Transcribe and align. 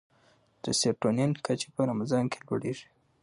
د 0.63 0.65
سیرټونین 0.79 1.31
کچه 1.45 1.67
په 1.75 1.81
رمضان 1.89 2.25
کې 2.31 2.39
لوړېږي. 2.47 2.87